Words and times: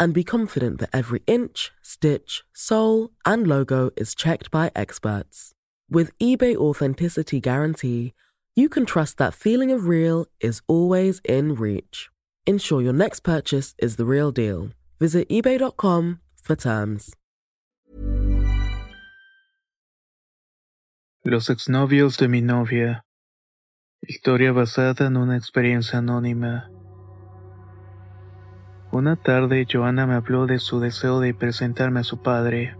and 0.00 0.14
be 0.14 0.24
confident 0.24 0.80
that 0.80 0.90
every 0.92 1.22
inch, 1.26 1.70
stitch, 1.82 2.42
sole, 2.54 3.10
and 3.24 3.46
logo 3.46 3.90
is 3.96 4.14
checked 4.14 4.50
by 4.50 4.72
experts. 4.74 5.52
With 5.90 6.16
eBay 6.18 6.56
Authenticity 6.56 7.38
Guarantee, 7.40 8.14
you 8.56 8.68
can 8.68 8.86
trust 8.86 9.18
that 9.18 9.34
feeling 9.34 9.70
of 9.70 9.86
real 9.86 10.26
is 10.40 10.62
always 10.66 11.20
in 11.24 11.54
reach. 11.54 12.08
Ensure 12.46 12.80
your 12.80 12.94
next 12.94 13.20
purchase 13.20 13.74
is 13.78 13.96
the 13.96 14.06
real 14.06 14.32
deal. 14.32 14.70
Visit 14.98 15.28
eBay.com 15.28 16.20
for 16.42 16.56
terms. 16.56 17.14
Los 21.24 21.50
exnovios 21.50 22.16
de 22.16 22.28
mi 22.28 22.40
novia. 22.40 23.04
Historia 24.00 24.52
basada 24.52 25.06
en 25.06 25.18
una 25.18 25.36
experiencia 25.36 25.98
anónima. 25.98 26.70
Una 28.92 29.14
tarde 29.14 29.68
Joana 29.70 30.04
me 30.04 30.14
habló 30.14 30.46
de 30.46 30.58
su 30.58 30.80
deseo 30.80 31.20
de 31.20 31.32
presentarme 31.32 32.00
a 32.00 32.04
su 32.04 32.22
padre. 32.22 32.74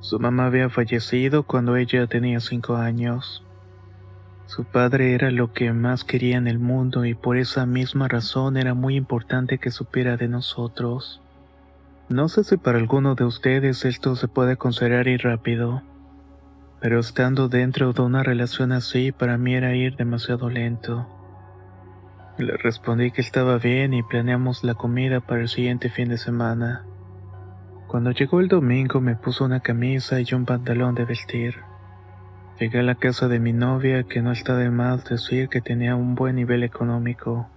Su 0.00 0.18
mamá 0.18 0.46
había 0.46 0.68
fallecido 0.68 1.44
cuando 1.44 1.76
ella 1.76 2.08
tenía 2.08 2.40
cinco 2.40 2.74
años. 2.74 3.44
Su 4.46 4.64
padre 4.64 5.14
era 5.14 5.30
lo 5.30 5.52
que 5.52 5.72
más 5.72 6.02
quería 6.02 6.38
en 6.38 6.48
el 6.48 6.58
mundo 6.58 7.04
y 7.04 7.14
por 7.14 7.36
esa 7.36 7.66
misma 7.66 8.08
razón 8.08 8.56
era 8.56 8.74
muy 8.74 8.96
importante 8.96 9.58
que 9.58 9.70
supiera 9.70 10.16
de 10.16 10.26
nosotros. 10.26 11.22
No 12.08 12.28
sé 12.28 12.42
si 12.42 12.56
para 12.56 12.78
alguno 12.78 13.14
de 13.14 13.24
ustedes 13.24 13.84
esto 13.84 14.16
se 14.16 14.26
puede 14.26 14.56
considerar 14.56 15.06
ir 15.06 15.22
rápido, 15.22 15.82
pero 16.80 16.98
estando 16.98 17.48
dentro 17.48 17.92
de 17.92 18.02
una 18.02 18.24
relación 18.24 18.72
así 18.72 19.12
para 19.12 19.38
mí 19.38 19.54
era 19.54 19.76
ir 19.76 19.94
demasiado 19.94 20.50
lento. 20.50 21.06
Le 22.36 22.56
respondí 22.56 23.12
que 23.12 23.20
estaba 23.20 23.58
bien 23.58 23.94
y 23.94 24.02
planeamos 24.02 24.64
la 24.64 24.74
comida 24.74 25.20
para 25.20 25.42
el 25.42 25.48
siguiente 25.48 25.88
fin 25.88 26.08
de 26.08 26.18
semana. 26.18 26.84
Cuando 27.86 28.10
llegó 28.10 28.40
el 28.40 28.48
domingo 28.48 29.00
me 29.00 29.14
puso 29.14 29.44
una 29.44 29.60
camisa 29.60 30.20
y 30.20 30.34
un 30.34 30.44
pantalón 30.44 30.96
de 30.96 31.04
vestir. 31.04 31.54
Llegué 32.58 32.80
a 32.80 32.82
la 32.82 32.96
casa 32.96 33.28
de 33.28 33.38
mi 33.38 33.52
novia 33.52 34.02
que 34.02 34.20
no 34.20 34.32
está 34.32 34.56
de 34.56 34.68
más 34.68 35.04
decir 35.04 35.48
que 35.48 35.60
tenía 35.60 35.94
un 35.94 36.16
buen 36.16 36.34
nivel 36.34 36.64
económico. 36.64 37.48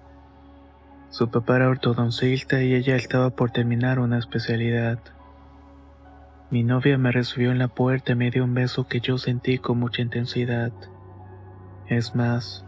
Su 1.09 1.31
papá 1.31 1.55
era 1.55 1.69
ortodoncista 1.69 2.61
y 2.61 2.75
ella 2.75 2.97
estaba 2.97 3.31
por 3.31 3.49
terminar 3.49 3.97
una 3.97 4.19
especialidad. 4.19 4.99
Mi 6.51 6.63
novia 6.63 6.99
me 6.99 7.11
recibió 7.11 7.49
en 7.49 7.57
la 7.57 7.67
puerta 7.67 8.11
y 8.11 8.15
me 8.15 8.29
dio 8.29 8.43
un 8.43 8.53
beso 8.53 8.87
que 8.87 8.99
yo 8.99 9.17
sentí 9.17 9.57
con 9.57 9.79
mucha 9.79 10.03
intensidad. 10.03 10.71
Es 11.87 12.13
más, 12.13 12.66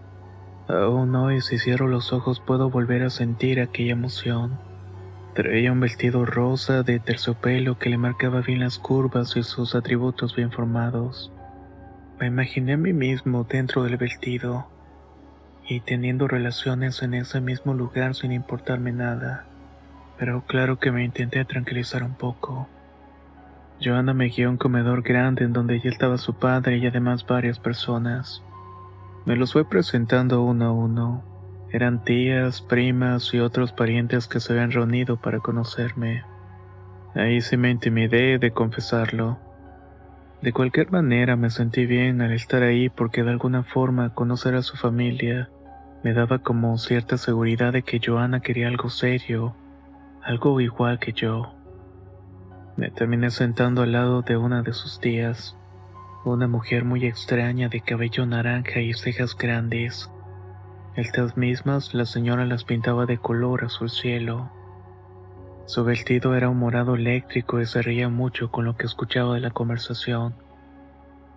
Aún 0.70 1.16
hoy 1.16 1.42
si 1.42 1.58
cierro 1.58 1.88
los 1.88 2.14
ojos 2.14 2.40
puedo 2.40 2.70
volver 2.70 3.02
a 3.02 3.10
sentir 3.10 3.60
aquella 3.60 3.94
emoción. 3.94 4.60
Traía 5.34 5.72
un 5.72 5.80
vestido 5.80 6.26
rosa 6.26 6.84
de 6.84 7.00
terciopelo 7.00 7.80
que 7.80 7.90
le 7.90 7.98
marcaba 7.98 8.42
bien 8.42 8.60
las 8.60 8.78
curvas 8.78 9.36
y 9.36 9.42
sus 9.42 9.74
atributos 9.74 10.36
bien 10.36 10.52
formados. 10.52 11.32
Me 12.20 12.28
imaginé 12.28 12.74
a 12.74 12.78
mí 12.78 12.94
mismo 12.94 13.48
dentro 13.50 13.82
del 13.82 13.98
vestido 13.98 14.68
y 15.68 15.80
teniendo 15.80 16.28
relaciones 16.28 17.02
en 17.02 17.16
ese 17.16 17.42
mismo 17.42 17.74
lugar 17.74 18.14
sin 18.14 18.32
importarme 18.32 18.92
nada. 18.92 19.46
Pero 20.20 20.44
claro 20.46 20.78
que 20.78 20.92
me 20.92 21.04
intenté 21.04 21.46
tranquilizar 21.46 22.04
un 22.04 22.14
poco. 22.14 22.68
Joana 23.84 24.14
me 24.14 24.28
guió 24.28 24.50
a 24.50 24.52
un 24.52 24.58
comedor 24.58 25.02
grande 25.02 25.46
en 25.46 25.54
donde 25.54 25.80
ya 25.80 25.90
estaba 25.90 26.20
su 26.20 26.36
padre 26.36 26.78
y 26.78 26.86
además 26.86 27.26
varias 27.26 27.58
personas. 27.58 28.44
Me 29.30 29.36
los 29.36 29.54
fue 29.54 29.64
presentando 29.64 30.42
uno 30.42 30.66
a 30.66 30.72
uno. 30.72 31.24
Eran 31.70 32.04
tías, 32.04 32.64
primas 32.64 33.32
y 33.32 33.40
otros 33.40 33.72
parientes 33.72 34.28
que 34.28 34.40
se 34.40 34.54
habían 34.54 34.72
reunido 34.72 35.18
para 35.18 35.38
conocerme. 35.38 36.24
Ahí 37.14 37.40
sí 37.42 37.56
me 37.56 37.70
intimidé 37.70 38.40
de 38.40 38.50
confesarlo. 38.50 39.38
De 40.42 40.52
cualquier 40.52 40.90
manera 40.90 41.36
me 41.36 41.52
sentí 41.52 41.86
bien 41.86 42.24
al 42.24 42.32
estar 42.32 42.64
ahí 42.64 42.90
porque 42.90 43.22
de 43.22 43.30
alguna 43.30 43.62
forma 43.62 44.16
conocer 44.16 44.56
a 44.56 44.64
su 44.64 44.78
familia 44.78 45.52
me 46.04 46.14
daba 46.14 46.40
como 46.40 46.76
cierta 46.80 47.20
seguridad 47.20 47.72
de 47.72 47.84
que 47.84 48.02
Joana 48.04 48.40
quería 48.40 48.68
algo 48.68 48.90
serio, 48.90 49.56
algo 50.24 50.60
igual 50.60 50.98
que 50.98 51.14
yo. 51.14 51.54
Me 52.78 52.90
terminé 52.90 53.30
sentando 53.30 53.84
al 53.84 53.92
lado 53.92 54.24
de 54.24 54.38
una 54.38 54.64
de 54.64 54.74
sus 54.74 55.00
tías. 55.00 55.56
Una 56.26 56.50
mujer 56.50 56.84
muy 56.84 57.06
extraña 57.06 57.70
de 57.70 57.80
cabello 57.80 58.26
naranja 58.26 58.82
y 58.82 58.94
cejas 58.94 59.38
grandes. 59.38 60.12
Estas 60.98 61.38
mismas 61.38 61.94
la 61.94 62.06
señora 62.06 62.46
las 62.46 62.66
pintaba 62.66 63.06
de 63.06 63.18
color 63.18 63.64
azul 63.64 63.90
cielo. 63.90 64.52
Su 65.66 65.86
vestido 65.86 66.36
era 66.36 66.50
un 66.50 66.60
morado 66.60 66.96
eléctrico 66.96 67.62
y 67.62 67.66
se 67.66 67.82
reía 67.82 68.10
mucho 68.10 68.52
con 68.52 68.66
lo 68.66 68.76
que 68.76 68.86
escuchaba 68.86 69.36
de 69.36 69.40
la 69.40 69.52
conversación. 69.52 70.36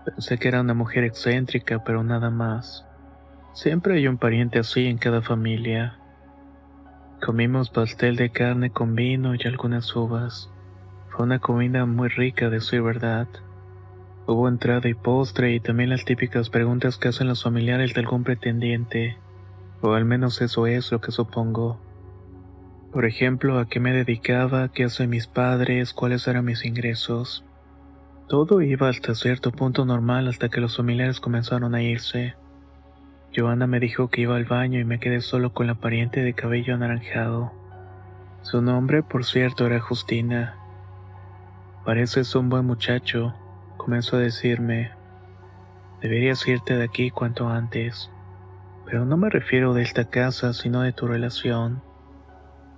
Pensé 0.04 0.36
que 0.36 0.48
era 0.48 0.60
una 0.60 0.74
mujer 0.74 1.04
excéntrica, 1.04 1.84
pero 1.84 2.02
nada 2.02 2.30
más. 2.30 2.84
Siempre 3.52 3.94
hay 3.94 4.08
un 4.08 4.18
pariente 4.18 4.58
así 4.58 4.88
en 4.88 4.98
cada 4.98 5.22
familia. 5.22 5.96
Comimos 7.24 7.70
pastel 7.70 8.16
de 8.16 8.30
carne 8.30 8.70
con 8.70 8.96
vino 8.96 9.36
y 9.36 9.46
algunas 9.46 9.94
uvas. 9.94 10.50
Fue 11.10 11.24
una 11.24 11.38
comida 11.38 11.86
muy 11.86 12.08
rica, 12.08 12.50
de 12.50 12.60
su 12.60 12.82
verdad. 12.82 13.28
Hubo 14.26 14.48
entrada 14.48 14.88
y 14.88 14.94
postre 14.94 15.52
y 15.52 15.60
también 15.60 15.90
las 15.90 16.04
típicas 16.04 16.48
preguntas 16.48 16.96
que 16.96 17.08
hacen 17.08 17.26
los 17.26 17.42
familiares 17.42 17.92
de 17.92 18.00
algún 18.00 18.22
pretendiente, 18.22 19.16
o 19.80 19.94
al 19.94 20.04
menos 20.04 20.40
eso 20.40 20.68
es 20.68 20.92
lo 20.92 21.00
que 21.00 21.10
supongo. 21.10 21.80
Por 22.92 23.04
ejemplo, 23.04 23.58
a 23.58 23.68
qué 23.68 23.80
me 23.80 23.92
dedicaba, 23.92 24.68
qué 24.68 24.84
hacen 24.84 25.10
mis 25.10 25.26
padres, 25.26 25.92
cuáles 25.92 26.28
eran 26.28 26.44
mis 26.44 26.64
ingresos. 26.64 27.44
Todo 28.28 28.62
iba 28.62 28.88
hasta 28.88 29.14
cierto 29.14 29.50
punto 29.50 29.84
normal 29.84 30.28
hasta 30.28 30.48
que 30.48 30.60
los 30.60 30.76
familiares 30.76 31.18
comenzaron 31.18 31.74
a 31.74 31.82
irse. 31.82 32.34
Joana 33.34 33.66
me 33.66 33.80
dijo 33.80 34.08
que 34.08 34.20
iba 34.20 34.36
al 34.36 34.44
baño 34.44 34.78
y 34.78 34.84
me 34.84 35.00
quedé 35.00 35.20
solo 35.20 35.52
con 35.52 35.66
la 35.66 35.74
pariente 35.74 36.22
de 36.22 36.34
cabello 36.34 36.74
anaranjado. 36.74 37.50
Su 38.42 38.62
nombre, 38.62 39.02
por 39.02 39.24
cierto, 39.24 39.66
era 39.66 39.80
Justina. 39.80 40.54
Pareces 41.84 42.34
un 42.34 42.50
buen 42.50 42.66
muchacho, 42.66 43.34
comenzó 43.76 44.16
a 44.16 44.20
decirme, 44.20 44.92
deberías 46.00 46.46
irte 46.46 46.76
de 46.76 46.84
aquí 46.84 47.10
cuanto 47.10 47.48
antes. 47.48 48.10
Pero 48.84 49.04
no 49.04 49.16
me 49.16 49.30
refiero 49.30 49.74
de 49.74 49.82
esta 49.82 50.06
casa, 50.06 50.52
sino 50.52 50.82
de 50.82 50.92
tu 50.92 51.06
relación. 51.06 51.82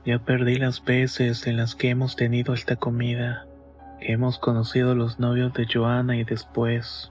Ya 0.05 0.19
perdí 0.19 0.57
las 0.57 0.85
veces 0.85 1.47
en 1.47 1.57
las 1.57 1.75
que 1.75 1.89
hemos 1.89 2.15
tenido 2.15 2.53
esta 2.53 2.77
comida, 2.77 3.47
que 4.01 4.13
hemos 4.13 4.39
conocido 4.39 4.95
los 4.95 5.19
novios 5.19 5.53
de 5.55 5.67
Joana 5.73 6.17
y 6.17 6.25
después... 6.25 7.11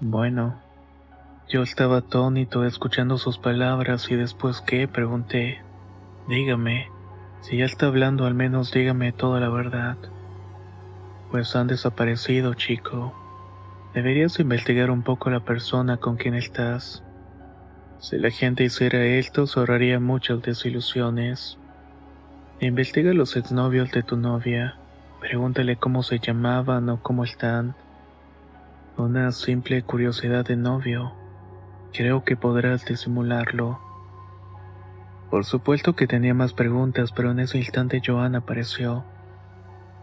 Bueno, 0.00 0.60
yo 1.48 1.62
estaba 1.62 1.98
atónito 1.98 2.64
escuchando 2.64 3.18
sus 3.18 3.38
palabras 3.38 4.10
y 4.10 4.16
después 4.16 4.60
qué, 4.62 4.88
pregunté. 4.88 5.60
Dígame, 6.28 6.88
si 7.40 7.58
ya 7.58 7.64
está 7.64 7.86
hablando 7.86 8.24
al 8.24 8.34
menos 8.34 8.72
dígame 8.72 9.12
toda 9.12 9.40
la 9.40 9.48
verdad. 9.48 9.96
Pues 11.32 11.56
han 11.56 11.66
desaparecido, 11.66 12.52
chico. 12.52 13.14
Deberías 13.94 14.38
investigar 14.38 14.90
un 14.90 15.02
poco 15.02 15.30
la 15.30 15.40
persona 15.40 15.96
con 15.96 16.18
quien 16.18 16.34
estás. 16.34 17.02
Si 18.00 18.18
la 18.18 18.30
gente 18.30 18.64
hiciera 18.64 19.02
esto, 19.02 19.46
se 19.46 19.58
ahorraría 19.58 19.98
muchas 19.98 20.42
desilusiones. 20.42 21.56
Investiga 22.60 23.14
los 23.14 23.34
exnovios 23.34 23.90
de 23.92 24.02
tu 24.02 24.18
novia. 24.18 24.76
Pregúntale 25.20 25.76
cómo 25.76 26.02
se 26.02 26.18
llamaban 26.18 26.90
o 26.90 27.02
cómo 27.02 27.24
están. 27.24 27.76
Una 28.98 29.32
simple 29.32 29.82
curiosidad 29.84 30.44
de 30.44 30.56
novio. 30.56 31.14
Creo 31.94 32.24
que 32.24 32.36
podrás 32.36 32.84
disimularlo. 32.84 33.80
Por 35.30 35.46
supuesto 35.46 35.96
que 35.96 36.06
tenía 36.06 36.34
más 36.34 36.52
preguntas, 36.52 37.10
pero 37.10 37.30
en 37.30 37.40
ese 37.40 37.56
instante 37.56 38.02
Joan 38.04 38.34
apareció. 38.34 39.06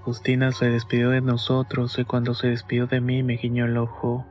Justina 0.03 0.51
se 0.51 0.69
despidió 0.69 1.09
de 1.09 1.21
nosotros 1.21 1.97
y 1.99 2.05
cuando 2.05 2.33
se 2.33 2.47
despidió 2.47 2.87
de 2.87 3.01
mí 3.01 3.23
me 3.23 3.37
guiñó 3.37 3.65
el 3.65 3.77
ojo. 3.77 4.25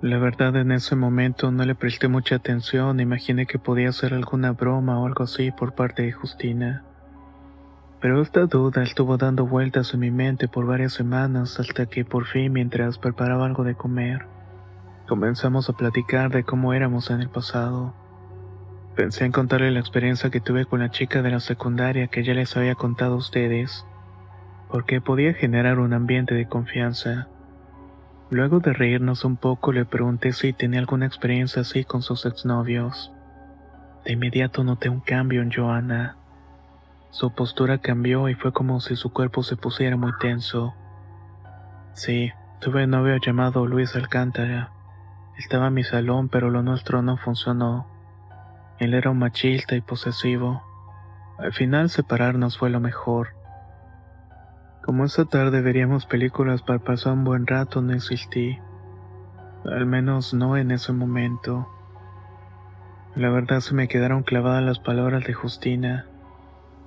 La 0.00 0.18
verdad 0.18 0.56
en 0.56 0.72
ese 0.72 0.96
momento 0.96 1.50
no 1.50 1.64
le 1.64 1.74
presté 1.74 2.08
mucha 2.08 2.36
atención, 2.36 3.00
imaginé 3.00 3.46
que 3.46 3.58
podía 3.58 3.92
ser 3.92 4.14
alguna 4.14 4.52
broma 4.52 5.00
o 5.00 5.06
algo 5.06 5.24
así 5.24 5.50
por 5.50 5.74
parte 5.74 6.02
de 6.02 6.12
Justina. 6.12 6.84
Pero 8.00 8.20
esta 8.20 8.46
duda 8.46 8.82
estuvo 8.82 9.16
dando 9.16 9.46
vueltas 9.46 9.94
en 9.94 10.00
mi 10.00 10.10
mente 10.10 10.46
por 10.46 10.66
varias 10.66 10.92
semanas 10.92 11.58
hasta 11.58 11.86
que 11.86 12.04
por 12.04 12.26
fin 12.26 12.52
mientras 12.52 12.98
preparaba 12.98 13.46
algo 13.46 13.64
de 13.64 13.76
comer, 13.76 14.26
comenzamos 15.08 15.70
a 15.70 15.72
platicar 15.72 16.30
de 16.30 16.44
cómo 16.44 16.74
éramos 16.74 17.10
en 17.10 17.22
el 17.22 17.30
pasado. 17.30 17.94
Pensé 18.94 19.24
en 19.24 19.32
contarle 19.32 19.70
la 19.70 19.80
experiencia 19.80 20.30
que 20.30 20.40
tuve 20.40 20.66
con 20.66 20.80
la 20.80 20.90
chica 20.90 21.22
de 21.22 21.30
la 21.30 21.40
secundaria 21.40 22.08
que 22.08 22.22
ya 22.24 22.34
les 22.34 22.56
había 22.56 22.74
contado 22.74 23.14
a 23.14 23.18
ustedes, 23.18 23.86
porque 24.74 25.00
podía 25.00 25.34
generar 25.34 25.78
un 25.78 25.92
ambiente 25.92 26.34
de 26.34 26.48
confianza. 26.48 27.28
Luego 28.28 28.58
de 28.58 28.72
reírnos 28.72 29.24
un 29.24 29.36
poco 29.36 29.70
le 29.70 29.84
pregunté 29.84 30.32
si 30.32 30.52
tenía 30.52 30.80
alguna 30.80 31.06
experiencia 31.06 31.62
así 31.62 31.84
con 31.84 32.02
sus 32.02 32.26
exnovios. 32.26 33.12
De 34.04 34.14
inmediato 34.14 34.64
noté 34.64 34.88
un 34.88 34.98
cambio 34.98 35.42
en 35.42 35.52
Joana. 35.52 36.16
Su 37.10 37.32
postura 37.32 37.78
cambió 37.78 38.28
y 38.28 38.34
fue 38.34 38.52
como 38.52 38.80
si 38.80 38.96
su 38.96 39.12
cuerpo 39.12 39.44
se 39.44 39.54
pusiera 39.54 39.96
muy 39.96 40.10
tenso. 40.18 40.74
Sí, 41.92 42.32
tuve 42.60 42.82
un 42.82 42.90
novio 42.90 43.16
llamado 43.18 43.68
Luis 43.68 43.94
Alcántara. 43.94 44.72
Estaba 45.38 45.68
en 45.68 45.74
mi 45.74 45.84
salón, 45.84 46.28
pero 46.28 46.50
lo 46.50 46.64
nuestro 46.64 47.00
no 47.00 47.16
funcionó. 47.16 47.86
Él 48.80 48.94
era 48.94 49.10
un 49.10 49.20
machista 49.20 49.76
y 49.76 49.82
posesivo. 49.82 50.64
Al 51.38 51.52
final 51.52 51.90
separarnos 51.90 52.58
fue 52.58 52.70
lo 52.70 52.80
mejor. 52.80 53.43
Como 54.84 55.06
esa 55.06 55.24
tarde 55.24 55.62
veríamos 55.62 56.04
películas 56.04 56.60
para 56.60 56.78
pasar 56.78 57.14
un 57.14 57.24
buen 57.24 57.46
rato, 57.46 57.80
no 57.80 57.94
insistí. 57.94 58.58
Al 59.64 59.86
menos 59.86 60.34
no 60.34 60.58
en 60.58 60.70
ese 60.70 60.92
momento. 60.92 61.66
La 63.16 63.30
verdad 63.30 63.60
se 63.60 63.74
me 63.74 63.88
quedaron 63.88 64.24
clavadas 64.24 64.62
las 64.62 64.80
palabras 64.80 65.24
de 65.24 65.32
Justina. 65.32 66.04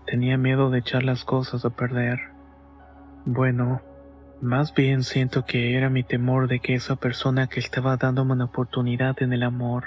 Tenía 0.06 0.38
miedo 0.38 0.70
de 0.70 0.78
echar 0.78 1.02
las 1.02 1.26
cosas 1.26 1.66
a 1.66 1.72
perder. 1.72 2.20
Bueno, 3.26 3.82
más 4.42 4.76
bien 4.76 5.02
siento 5.02 5.46
que 5.46 5.76
era 5.76 5.90
mi 5.90 6.04
temor 6.04 6.48
de 6.48 6.60
que 6.60 6.76
esa 6.76 6.98
persona 6.98 7.48
que 7.48 7.60
estaba 7.60 7.98
dándome 7.98 8.34
una 8.34 8.46
oportunidad 8.46 9.20
en 9.24 9.34
el 9.34 9.42
amor 9.42 9.86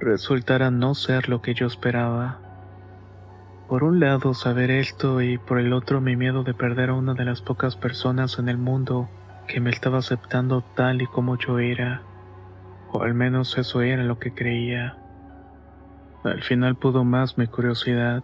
resultara 0.00 0.70
no 0.70 0.94
ser 0.94 1.30
lo 1.30 1.40
que 1.40 1.54
yo 1.54 1.66
esperaba. 1.66 2.51
Por 3.72 3.84
un 3.84 4.00
lado 4.00 4.34
saber 4.34 4.70
esto 4.70 5.22
y 5.22 5.38
por 5.38 5.58
el 5.58 5.72
otro 5.72 6.02
mi 6.02 6.14
miedo 6.14 6.42
de 6.44 6.52
perder 6.52 6.90
a 6.90 6.92
una 6.92 7.14
de 7.14 7.24
las 7.24 7.40
pocas 7.40 7.74
personas 7.74 8.38
en 8.38 8.50
el 8.50 8.58
mundo 8.58 9.08
que 9.48 9.60
me 9.60 9.70
estaba 9.70 9.96
aceptando 9.96 10.62
tal 10.76 11.00
y 11.00 11.06
como 11.06 11.38
yo 11.38 11.58
era, 11.58 12.02
o 12.90 13.00
al 13.00 13.14
menos 13.14 13.56
eso 13.56 13.80
era 13.80 14.04
lo 14.04 14.18
que 14.18 14.34
creía. 14.34 14.98
Al 16.22 16.42
final 16.42 16.76
pudo 16.76 17.04
más 17.04 17.38
mi 17.38 17.46
curiosidad. 17.46 18.22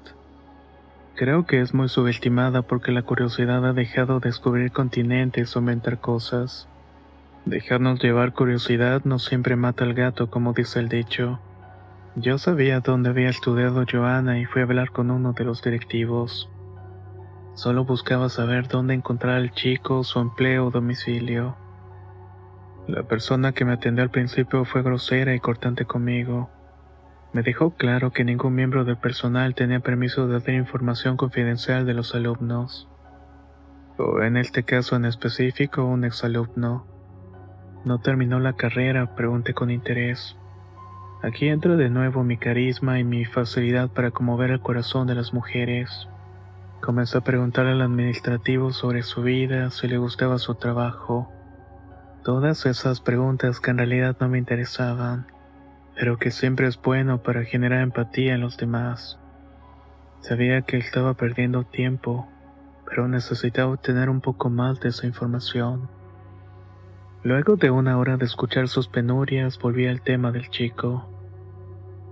Creo 1.16 1.46
que 1.46 1.62
es 1.62 1.72
muy 1.72 1.88
subestimada 1.88 2.60
porque 2.60 2.92
la 2.92 3.00
curiosidad 3.00 3.64
ha 3.64 3.72
dejado 3.72 4.20
de 4.20 4.28
descubrir 4.28 4.70
continentes 4.70 5.56
o 5.56 5.60
inventar 5.60 5.98
cosas. 5.98 6.68
Dejarnos 7.46 8.02
llevar 8.02 8.34
curiosidad 8.34 9.00
no 9.06 9.18
siempre 9.18 9.56
mata 9.56 9.84
al 9.84 9.94
gato, 9.94 10.28
como 10.28 10.52
dice 10.52 10.78
el 10.78 10.90
dicho. 10.90 11.40
Yo 12.20 12.36
sabía 12.36 12.80
dónde 12.80 13.10
había 13.10 13.28
estudiado 13.28 13.84
Joana 13.88 14.40
y 14.40 14.44
fui 14.44 14.60
a 14.60 14.64
hablar 14.64 14.90
con 14.90 15.12
uno 15.12 15.34
de 15.34 15.44
los 15.44 15.62
directivos. 15.62 16.50
Solo 17.54 17.84
buscaba 17.84 18.28
saber 18.28 18.66
dónde 18.66 18.94
encontrar 18.94 19.36
al 19.36 19.52
chico, 19.52 20.02
su 20.02 20.18
empleo 20.18 20.66
o 20.66 20.70
domicilio. 20.72 21.56
La 22.88 23.04
persona 23.04 23.52
que 23.52 23.64
me 23.64 23.74
atendió 23.74 24.02
al 24.02 24.10
principio 24.10 24.64
fue 24.64 24.82
grosera 24.82 25.32
y 25.32 25.38
cortante 25.38 25.84
conmigo. 25.84 26.50
Me 27.32 27.42
dejó 27.42 27.76
claro 27.76 28.10
que 28.10 28.24
ningún 28.24 28.56
miembro 28.56 28.84
del 28.84 28.96
personal 28.96 29.54
tenía 29.54 29.78
permiso 29.78 30.26
de 30.26 30.40
dar 30.40 30.54
información 30.54 31.16
confidencial 31.16 31.86
de 31.86 31.94
los 31.94 32.16
alumnos. 32.16 32.88
O 33.96 34.22
en 34.22 34.36
este 34.36 34.64
caso 34.64 34.96
en 34.96 35.04
específico, 35.04 35.84
un 35.84 36.04
exalumno. 36.04 36.84
No 37.84 38.00
terminó 38.00 38.40
la 38.40 38.54
carrera, 38.54 39.14
pregunté 39.14 39.54
con 39.54 39.70
interés. 39.70 40.36
Aquí 41.22 41.48
entra 41.48 41.76
de 41.76 41.90
nuevo 41.90 42.22
mi 42.22 42.36
carisma 42.36 42.98
y 42.98 43.04
mi 43.04 43.24
facilidad 43.24 43.90
para 43.90 44.10
conmover 44.10 44.50
el 44.50 44.60
corazón 44.60 45.06
de 45.06 45.14
las 45.14 45.32
mujeres. 45.32 46.08
Comencé 46.80 47.18
a 47.18 47.22
preguntarle 47.22 47.72
al 47.72 47.82
administrativo 47.82 48.72
sobre 48.72 49.02
su 49.02 49.22
vida, 49.22 49.70
si 49.70 49.88
le 49.88 49.98
gustaba 49.98 50.38
su 50.38 50.54
trabajo. 50.54 51.32
Todas 52.24 52.66
esas 52.66 53.00
preguntas 53.00 53.60
que 53.60 53.70
en 53.70 53.78
realidad 53.78 54.16
no 54.20 54.28
me 54.28 54.38
interesaban 54.38 55.26
pero 55.98 56.16
que 56.16 56.30
siempre 56.30 56.68
es 56.68 56.80
bueno 56.80 57.22
para 57.24 57.44
generar 57.44 57.80
empatía 57.80 58.34
en 58.34 58.40
los 58.40 58.56
demás. 58.56 59.18
Sabía 60.20 60.62
que 60.62 60.76
estaba 60.78 61.14
perdiendo 61.14 61.64
tiempo, 61.64 62.28
pero 62.88 63.08
necesitaba 63.08 63.72
obtener 63.72 64.08
un 64.08 64.20
poco 64.20 64.48
más 64.48 64.78
de 64.78 64.90
esa 64.90 65.06
información. 65.06 65.90
Luego 67.22 67.56
de 67.56 67.70
una 67.70 67.98
hora 67.98 68.16
de 68.16 68.24
escuchar 68.24 68.68
sus 68.68 68.88
penurias, 68.88 69.58
volví 69.58 69.86
al 69.86 70.02
tema 70.02 70.32
del 70.32 70.48
chico. 70.50 71.08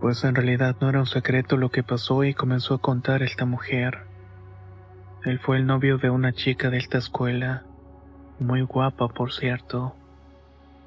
Pues 0.01 0.25
en 0.25 0.35
realidad 0.35 0.77
no 0.81 0.89
era 0.89 1.01
un 1.01 1.07
secreto 1.07 1.57
lo 1.57 1.71
que 1.71 1.83
pasó 1.83 2.25
y 2.25 2.35
comenzó 2.35 2.75
a 2.75 2.81
contar 2.81 3.23
esta 3.23 3.45
mujer. 3.45 4.01
Él 5.25 5.39
fue 5.39 5.57
el 5.57 5.67
novio 5.67 5.99
de 5.99 6.11
una 6.11 6.33
chica 6.33 6.71
de 6.71 6.79
esta 6.79 6.99
escuela, 6.99 7.65
muy 8.39 8.63
guapa 8.63 9.09
por 9.09 9.33
cierto 9.33 9.95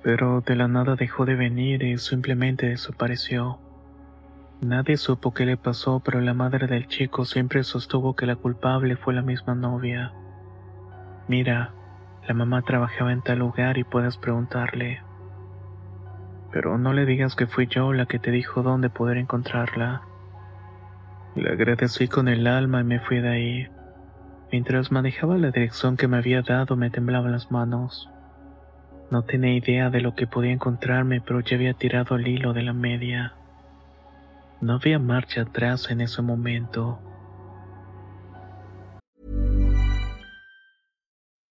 pero 0.01 0.41
de 0.41 0.55
la 0.55 0.67
nada 0.67 0.95
dejó 0.95 1.25
de 1.25 1.35
venir 1.35 1.83
y 1.83 1.97
simplemente 1.97 2.67
desapareció. 2.67 3.59
Nadie 4.61 4.97
supo 4.97 5.33
qué 5.33 5.45
le 5.45 5.57
pasó, 5.57 6.01
pero 6.03 6.19
la 6.21 6.33
madre 6.33 6.67
del 6.67 6.87
chico 6.87 7.25
siempre 7.25 7.63
sostuvo 7.63 8.15
que 8.15 8.25
la 8.25 8.35
culpable 8.35 8.95
fue 8.95 9.13
la 9.13 9.21
misma 9.21 9.55
novia. 9.55 10.13
Mira, 11.27 11.73
la 12.29 12.35
mamá 12.35 12.61
trabajaba 12.61 13.11
en 13.11 13.23
tal 13.23 13.39
lugar 13.39 13.79
y 13.79 13.83
puedes 13.83 14.17
preguntarle. 14.17 15.01
Pero 16.51 16.77
no 16.77 16.93
le 16.93 17.07
digas 17.07 17.35
que 17.35 17.47
fui 17.47 17.65
yo 17.65 17.91
la 17.91 18.05
que 18.05 18.19
te 18.19 18.29
dijo 18.29 18.61
dónde 18.61 18.91
poder 18.91 19.17
encontrarla. 19.17 20.03
Le 21.33 21.49
agradecí 21.49 22.07
con 22.07 22.27
el 22.27 22.45
alma 22.45 22.81
y 22.81 22.83
me 22.83 22.99
fui 22.99 23.19
de 23.19 23.29
ahí. 23.29 23.67
Mientras 24.51 24.91
manejaba 24.91 25.39
la 25.39 25.49
dirección 25.49 25.97
que 25.97 26.07
me 26.07 26.17
había 26.17 26.43
dado 26.43 26.75
me 26.75 26.91
temblaban 26.91 27.31
las 27.31 27.49
manos. 27.49 28.11
No 29.09 29.23
tenía 29.23 29.55
idea 29.55 29.89
de 29.89 30.01
lo 30.01 30.13
que 30.13 30.27
podía 30.27 30.51
encontrarme, 30.51 31.21
pero 31.21 31.39
ya 31.39 31.55
había 31.55 31.73
tirado 31.73 32.15
el 32.15 32.27
hilo 32.27 32.53
de 32.53 32.61
la 32.61 32.73
media. 32.73 33.33
No 34.61 34.73
había 34.73 34.99
marcha 34.99 35.41
atrás 35.41 35.89
en 35.89 35.99
ese 35.99 36.21
momento. 36.21 36.99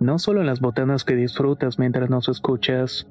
no 0.00 0.18
solo 0.18 0.42
las 0.42 0.60
botanas 0.60 1.04
que 1.04 1.14
disfrutas 1.14 1.78
mientras 1.78 2.08
nos 2.08 2.28
escuchas. 2.28 3.06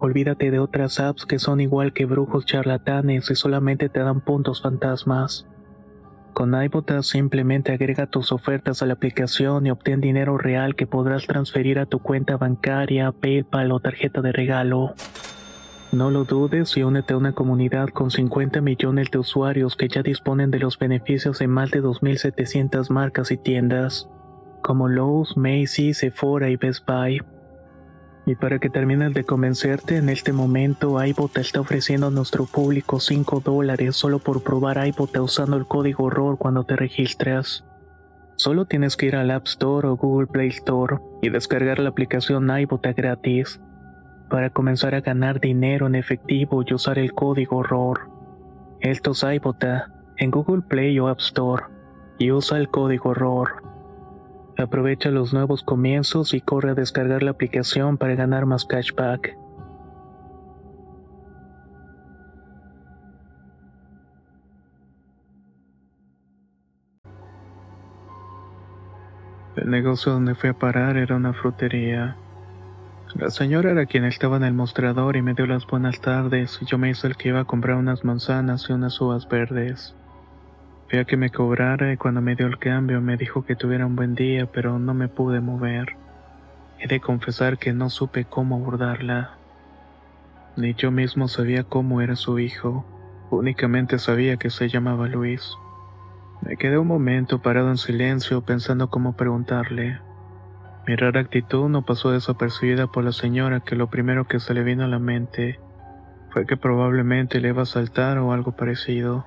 Olvídate 0.00 0.50
de 0.50 0.58
otras 0.58 0.98
apps 0.98 1.24
que 1.24 1.38
son 1.38 1.60
igual 1.60 1.92
que 1.92 2.06
brujos 2.06 2.44
charlatanes 2.44 3.30
y 3.30 3.36
solamente 3.36 3.88
te 3.88 4.00
dan 4.00 4.20
puntos 4.20 4.60
fantasmas. 4.60 5.46
Con 6.34 6.60
iBotas 6.60 7.06
simplemente 7.06 7.72
agrega 7.72 8.06
tus 8.06 8.32
ofertas 8.32 8.82
a 8.82 8.86
la 8.86 8.94
aplicación 8.94 9.66
y 9.66 9.70
obtén 9.70 10.00
dinero 10.00 10.38
real 10.38 10.74
que 10.74 10.88
podrás 10.88 11.26
transferir 11.26 11.78
a 11.78 11.86
tu 11.86 12.00
cuenta 12.00 12.36
bancaria, 12.36 13.12
PayPal 13.12 13.70
o 13.70 13.80
tarjeta 13.80 14.20
de 14.20 14.32
regalo. 14.32 14.94
No 15.92 16.10
lo 16.10 16.24
dudes 16.24 16.76
y 16.76 16.82
únete 16.82 17.14
a 17.14 17.16
una 17.16 17.32
comunidad 17.32 17.88
con 17.90 18.10
50 18.10 18.60
millones 18.60 19.10
de 19.12 19.18
usuarios 19.18 19.76
que 19.76 19.88
ya 19.88 20.02
disponen 20.02 20.50
de 20.50 20.58
los 20.58 20.78
beneficios 20.78 21.38
de 21.38 21.46
más 21.46 21.70
de 21.70 21.82
2.700 21.82 22.90
marcas 22.90 23.30
y 23.30 23.36
tiendas 23.36 24.08
como 24.62 24.88
Lowe's, 24.88 25.36
Macy's, 25.36 25.98
Sephora 25.98 26.50
y 26.50 26.56
Best 26.56 26.86
Buy. 26.86 27.20
Y 28.26 28.34
para 28.34 28.58
que 28.58 28.68
termines 28.68 29.14
de 29.14 29.24
convencerte, 29.24 29.96
en 29.96 30.10
este 30.10 30.32
momento 30.32 31.02
iBot 31.02 31.38
está 31.38 31.60
ofreciendo 31.60 32.08
a 32.08 32.10
nuestro 32.10 32.44
público 32.44 33.00
5 33.00 33.40
dólares 33.40 33.96
solo 33.96 34.18
por 34.18 34.42
probar 34.42 34.86
iBot 34.86 35.16
usando 35.16 35.56
el 35.56 35.66
código 35.66 36.04
horror 36.04 36.36
cuando 36.36 36.64
te 36.64 36.76
registras. 36.76 37.64
Solo 38.36 38.66
tienes 38.66 38.96
que 38.96 39.06
ir 39.06 39.16
al 39.16 39.30
App 39.30 39.46
Store 39.46 39.88
o 39.88 39.96
Google 39.96 40.26
Play 40.26 40.48
Store 40.48 40.98
y 41.22 41.30
descargar 41.30 41.78
la 41.78 41.88
aplicación 41.88 42.50
iBot 42.60 42.86
gratis 42.94 43.60
para 44.28 44.50
comenzar 44.50 44.94
a 44.94 45.00
ganar 45.00 45.40
dinero 45.40 45.86
en 45.86 45.94
efectivo 45.94 46.62
y 46.66 46.74
usar 46.74 46.98
el 46.98 47.14
código 47.14 47.56
horror. 47.56 48.10
Esto 48.80 49.12
es 49.12 49.22
iBota 49.22 49.90
en 50.18 50.30
Google 50.30 50.62
Play 50.62 50.98
o 51.00 51.08
App 51.08 51.20
Store 51.20 51.64
y 52.18 52.30
usa 52.30 52.58
el 52.58 52.68
código 52.68 53.10
horror. 53.10 53.67
Aprovecha 54.58 55.10
los 55.10 55.32
nuevos 55.32 55.62
comienzos 55.62 56.34
y 56.34 56.40
corre 56.40 56.70
a 56.70 56.74
descargar 56.74 57.22
la 57.22 57.30
aplicación 57.30 57.96
para 57.96 58.16
ganar 58.16 58.44
más 58.44 58.64
cashback. 58.64 59.36
El 69.54 69.70
negocio 69.70 70.12
donde 70.12 70.34
fui 70.34 70.50
a 70.50 70.54
parar 70.54 70.96
era 70.96 71.14
una 71.14 71.32
frutería. 71.32 72.16
La 73.14 73.30
señora 73.30 73.70
era 73.70 73.86
quien 73.86 74.04
estaba 74.04 74.38
en 74.38 74.44
el 74.44 74.54
mostrador 74.54 75.16
y 75.16 75.22
me 75.22 75.34
dio 75.34 75.46
las 75.46 75.68
buenas 75.68 76.00
tardes 76.00 76.58
y 76.60 76.66
yo 76.66 76.78
me 76.78 76.90
hice 76.90 77.06
el 77.06 77.16
que 77.16 77.28
iba 77.28 77.40
a 77.40 77.44
comprar 77.44 77.76
unas 77.76 78.04
manzanas 78.04 78.66
y 78.68 78.72
unas 78.72 79.00
uvas 79.00 79.28
verdes. 79.28 79.94
Fui 80.88 80.98
a 80.98 81.04
que 81.04 81.18
me 81.18 81.28
cobrara 81.28 81.92
y 81.92 81.98
cuando 81.98 82.22
me 82.22 82.34
dio 82.34 82.46
el 82.46 82.58
cambio 82.58 83.02
me 83.02 83.18
dijo 83.18 83.44
que 83.44 83.56
tuviera 83.56 83.84
un 83.84 83.94
buen 83.94 84.14
día, 84.14 84.46
pero 84.46 84.78
no 84.78 84.94
me 84.94 85.08
pude 85.08 85.40
mover. 85.40 85.96
He 86.78 86.88
de 86.88 86.98
confesar 86.98 87.58
que 87.58 87.74
no 87.74 87.90
supe 87.90 88.24
cómo 88.24 88.56
abordarla. 88.56 89.36
Ni 90.56 90.72
yo 90.74 90.90
mismo 90.90 91.28
sabía 91.28 91.64
cómo 91.64 92.00
era 92.00 92.16
su 92.16 92.38
hijo, 92.38 92.86
únicamente 93.30 93.98
sabía 93.98 94.38
que 94.38 94.48
se 94.48 94.70
llamaba 94.70 95.08
Luis. 95.08 95.52
Me 96.40 96.56
quedé 96.56 96.78
un 96.78 96.86
momento 96.86 97.42
parado 97.42 97.68
en 97.68 97.76
silencio 97.76 98.40
pensando 98.40 98.88
cómo 98.88 99.14
preguntarle. 99.14 100.00
Mi 100.86 100.96
rara 100.96 101.20
actitud 101.20 101.68
no 101.68 101.82
pasó 101.82 102.12
desapercibida 102.12 102.86
por 102.86 103.04
la 103.04 103.12
señora 103.12 103.60
que 103.60 103.76
lo 103.76 103.90
primero 103.90 104.26
que 104.26 104.40
se 104.40 104.54
le 104.54 104.62
vino 104.62 104.84
a 104.84 104.88
la 104.88 104.98
mente 104.98 105.60
fue 106.30 106.46
que 106.46 106.56
probablemente 106.56 107.40
le 107.40 107.48
iba 107.48 107.62
a 107.62 107.66
saltar 107.66 108.16
o 108.16 108.32
algo 108.32 108.52
parecido. 108.52 109.26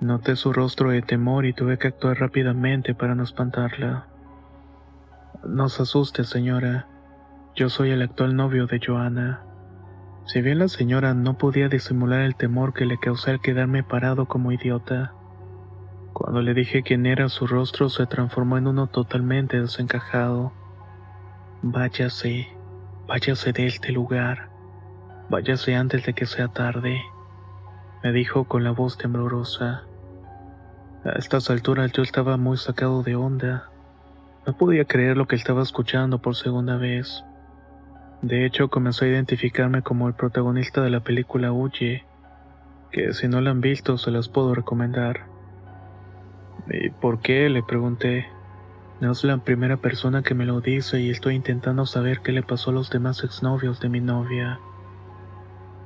Noté 0.00 0.36
su 0.36 0.52
rostro 0.52 0.90
de 0.90 1.02
temor 1.02 1.44
y 1.44 1.52
tuve 1.52 1.76
que 1.76 1.88
actuar 1.88 2.20
rápidamente 2.20 2.94
para 2.94 3.16
no 3.16 3.24
espantarla. 3.24 4.06
No 5.44 5.68
se 5.68 5.82
asuste, 5.82 6.22
señora. 6.22 6.86
Yo 7.56 7.68
soy 7.68 7.90
el 7.90 8.02
actual 8.02 8.36
novio 8.36 8.68
de 8.68 8.80
Joana. 8.84 9.42
Si 10.24 10.40
bien 10.40 10.60
la 10.60 10.68
señora 10.68 11.14
no 11.14 11.36
podía 11.36 11.68
disimular 11.68 12.20
el 12.20 12.36
temor 12.36 12.74
que 12.74 12.86
le 12.86 12.98
causé 12.98 13.32
al 13.32 13.40
quedarme 13.40 13.82
parado 13.82 14.26
como 14.26 14.52
idiota, 14.52 15.14
cuando 16.12 16.42
le 16.42 16.54
dije 16.54 16.84
quién 16.84 17.04
era, 17.04 17.28
su 17.28 17.48
rostro 17.48 17.88
se 17.88 18.06
transformó 18.06 18.56
en 18.56 18.68
uno 18.68 18.86
totalmente 18.86 19.60
desencajado. 19.60 20.52
Váyase, 21.62 22.46
váyase 23.08 23.52
de 23.52 23.66
este 23.66 23.90
lugar, 23.90 24.48
váyase 25.28 25.74
antes 25.74 26.06
de 26.06 26.12
que 26.12 26.26
sea 26.26 26.46
tarde, 26.46 27.00
me 28.04 28.12
dijo 28.12 28.44
con 28.44 28.62
la 28.62 28.70
voz 28.70 28.96
temblorosa. 28.96 29.87
A 31.08 31.18
estas 31.18 31.48
alturas 31.48 31.90
yo 31.92 32.02
estaba 32.02 32.36
muy 32.36 32.58
sacado 32.58 33.02
de 33.02 33.16
onda. 33.16 33.70
No 34.46 34.52
podía 34.52 34.84
creer 34.84 35.16
lo 35.16 35.26
que 35.26 35.36
estaba 35.36 35.62
escuchando 35.62 36.18
por 36.18 36.36
segunda 36.36 36.76
vez. 36.76 37.24
De 38.20 38.44
hecho, 38.44 38.68
comenzó 38.68 39.06
a 39.06 39.08
identificarme 39.08 39.80
como 39.80 40.06
el 40.08 40.14
protagonista 40.14 40.82
de 40.82 40.90
la 40.90 41.00
película 41.00 41.50
Huye, 41.50 42.04
que 42.92 43.14
si 43.14 43.26
no 43.26 43.40
la 43.40 43.50
han 43.50 43.62
visto 43.62 43.96
se 43.96 44.10
las 44.10 44.28
puedo 44.28 44.54
recomendar. 44.54 45.24
¿Y 46.68 46.90
por 46.90 47.20
qué? 47.20 47.48
le 47.48 47.62
pregunté. 47.62 48.26
No 49.00 49.12
es 49.12 49.24
la 49.24 49.38
primera 49.38 49.78
persona 49.78 50.22
que 50.22 50.34
me 50.34 50.44
lo 50.44 50.60
dice 50.60 51.00
y 51.00 51.08
estoy 51.08 51.36
intentando 51.36 51.86
saber 51.86 52.20
qué 52.20 52.32
le 52.32 52.42
pasó 52.42 52.70
a 52.70 52.74
los 52.74 52.90
demás 52.90 53.24
exnovios 53.24 53.80
de 53.80 53.88
mi 53.88 54.00
novia. 54.00 54.60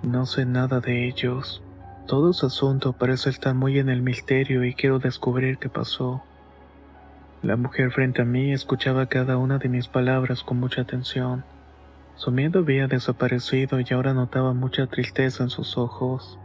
No 0.02 0.26
sé 0.26 0.46
nada 0.46 0.80
de 0.80 1.06
ellos. 1.06 1.62
Todo 2.06 2.30
ese 2.30 2.46
asunto 2.46 2.92
parece 2.92 3.30
estar 3.30 3.54
muy 3.54 3.78
en 3.78 3.88
el 3.88 4.02
misterio 4.02 4.64
y 4.64 4.74
quiero 4.74 4.98
descubrir 4.98 5.58
qué 5.58 5.68
pasó. 5.68 6.22
La 7.42 7.56
mujer 7.56 7.90
frente 7.90 8.22
a 8.22 8.24
mí 8.24 8.52
escuchaba 8.52 9.06
cada 9.06 9.36
una 9.36 9.58
de 9.58 9.68
mis 9.68 9.88
palabras 9.88 10.42
con 10.42 10.60
mucha 10.60 10.82
atención. 10.82 11.44
Su 12.14 12.30
miedo 12.30 12.60
había 12.60 12.86
desaparecido 12.86 13.80
y 13.80 13.86
ahora 13.92 14.14
notaba 14.14 14.52
mucha 14.52 14.86
tristeza 14.86 15.42
en 15.42 15.50
sus 15.50 15.78
ojos. 15.78 16.38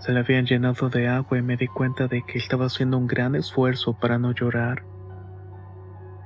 Se 0.00 0.12
le 0.12 0.20
habían 0.20 0.44
llenado 0.44 0.90
de 0.90 1.08
agua 1.08 1.38
y 1.38 1.42
me 1.42 1.56
di 1.56 1.66
cuenta 1.66 2.06
de 2.06 2.22
que 2.22 2.38
estaba 2.38 2.66
haciendo 2.66 2.98
un 2.98 3.06
gran 3.06 3.34
esfuerzo 3.34 3.98
para 3.98 4.18
no 4.18 4.32
llorar. 4.32 4.84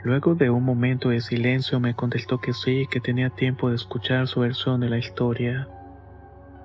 Luego 0.02 0.34
de 0.34 0.50
un 0.50 0.64
momento 0.64 1.10
de 1.10 1.20
silencio 1.20 1.80
me 1.80 1.94
contestó 1.94 2.40
que 2.40 2.52
sí, 2.52 2.86
que 2.90 3.00
tenía 3.00 3.30
tiempo 3.30 3.68
de 3.68 3.76
escuchar 3.76 4.26
su 4.26 4.40
versión 4.40 4.80
de 4.80 4.90
la 4.90 4.98
historia. 4.98 5.68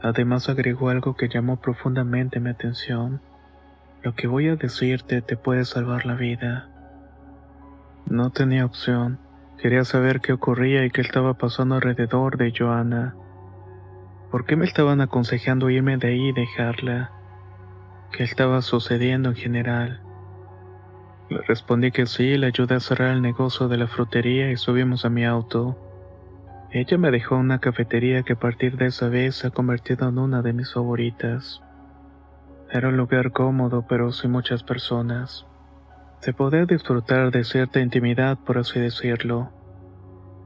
Además 0.03 0.49
agregó 0.49 0.89
algo 0.89 1.15
que 1.15 1.29
llamó 1.29 1.61
profundamente 1.61 2.41
mi 2.41 2.49
atención. 2.49 3.21
Lo 4.01 4.13
que 4.15 4.27
voy 4.27 4.49
a 4.49 4.57
decirte 4.57 5.21
te 5.21 5.37
puede 5.37 5.63
salvar 5.63 6.05
la 6.05 6.15
vida. 6.15 6.69
No 8.05 8.29
tenía 8.29 8.65
opción. 8.65 9.17
Quería 9.57 9.85
saber 9.85 10.19
qué 10.19 10.33
ocurría 10.33 10.83
y 10.83 10.91
qué 10.91 10.99
estaba 10.99 11.35
pasando 11.35 11.75
alrededor 11.75 12.35
de 12.35 12.53
Joana. 12.55 13.15
¿Por 14.29 14.45
qué 14.45 14.57
me 14.57 14.65
estaban 14.65 14.99
aconsejando 14.99 15.69
irme 15.69 15.95
de 15.95 16.09
ahí 16.09 16.29
y 16.29 16.33
dejarla? 16.33 17.11
¿Qué 18.11 18.23
estaba 18.23 18.61
sucediendo 18.61 19.29
en 19.29 19.35
general? 19.35 20.01
Le 21.29 21.41
respondí 21.43 21.91
que 21.91 22.07
sí, 22.07 22.37
le 22.37 22.47
ayudé 22.47 22.75
a 22.75 22.81
cerrar 22.81 23.11
el 23.13 23.21
negocio 23.21 23.69
de 23.69 23.77
la 23.77 23.87
frutería 23.87 24.51
y 24.51 24.57
subimos 24.57 25.05
a 25.05 25.09
mi 25.09 25.23
auto. 25.23 25.77
Ella 26.75 26.97
me 26.97 27.11
dejó 27.11 27.37
una 27.37 27.59
cafetería 27.59 28.23
que 28.23 28.33
a 28.33 28.39
partir 28.39 28.77
de 28.77 28.87
esa 28.87 29.07
vez 29.07 29.35
se 29.35 29.45
ha 29.45 29.51
convertido 29.51 30.09
en 30.09 30.17
una 30.17 30.41
de 30.41 30.53
mis 30.53 30.73
favoritas. 30.73 31.61
Era 32.71 32.87
un 32.89 32.97
lugar 32.97 33.31
cómodo 33.31 33.85
pero 33.87 34.11
sin 34.11 34.31
muchas 34.31 34.63
personas. 34.63 35.45
Se 36.21 36.33
podía 36.33 36.65
disfrutar 36.65 37.29
de 37.29 37.43
cierta 37.43 37.79
intimidad, 37.79 38.39
por 38.39 38.57
así 38.57 38.79
decirlo. 38.79 39.51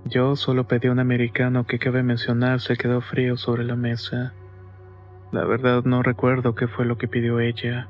Yo 0.04 0.36
solo 0.36 0.68
pedí 0.68 0.90
un 0.90 1.00
americano 1.00 1.66
que 1.66 1.80
cabe 1.80 2.04
mencionar 2.04 2.60
se 2.60 2.76
quedó 2.76 3.00
frío 3.00 3.38
sobre 3.38 3.64
la 3.64 3.78
mesa. 3.78 4.34
La 5.32 5.46
verdad 5.46 5.86
no 5.86 6.04
recuerdo 6.04 6.56
qué 6.56 6.68
fue 6.68 6.84
lo 6.84 6.98
que 6.98 7.08
pidió 7.08 7.40
ella. 7.40 7.88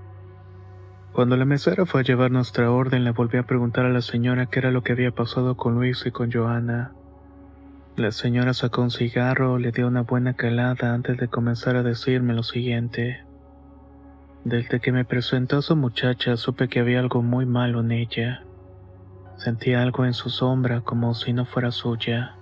Cuando 1.12 1.38
la 1.38 1.46
mesera 1.46 1.88
fue 1.88 2.02
a 2.02 2.04
llevar 2.04 2.30
nuestra 2.30 2.70
orden, 2.70 3.04
le 3.04 3.10
volví 3.10 3.40
a 3.40 3.48
preguntar 3.48 3.86
a 3.86 3.90
la 3.90 4.02
señora 4.02 4.46
qué 4.46 4.60
era 4.60 4.70
lo 4.70 4.84
que 4.84 4.92
había 4.92 5.10
pasado 5.10 5.58
con 5.58 5.74
Luis 5.74 6.06
y 6.06 6.12
con 6.12 6.32
Joana. 6.32 6.92
La 7.98 8.12
señora 8.12 8.54
sacó 8.54 8.84
un 8.84 8.92
cigarro, 8.92 9.58
le 9.58 9.72
dio 9.72 9.88
una 9.88 10.04
buena 10.04 10.36
calada 10.36 10.94
antes 10.94 11.18
de 11.18 11.30
comenzar 11.30 11.76
a 11.76 11.82
decirme 11.82 12.36
lo 12.36 12.44
siguiente. 12.44 13.26
Desde 14.44 14.80
que 14.80 14.92
me 14.92 15.04
presentó 15.04 15.58
a 15.58 15.62
su 15.64 15.76
muchacha 15.76 16.38
supe 16.38 16.68
que 16.68 16.80
había 16.80 17.00
algo 17.00 17.24
muy 17.24 17.48
malo 17.48 17.80
en 17.80 17.92
ella. 17.92 18.44
Sentía 19.38 19.82
algo 19.82 20.06
en 20.06 20.14
su 20.14 20.30
sombra 20.30 20.82
como 20.82 21.16
si 21.16 21.34
no 21.34 21.46
fuera 21.46 21.72
suya. 21.72 22.36